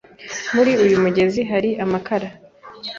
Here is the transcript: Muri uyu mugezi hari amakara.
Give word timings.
Muri 0.55 0.71
uyu 0.83 0.95
mugezi 1.03 1.41
hari 1.51 1.69
amakara. 1.83 2.27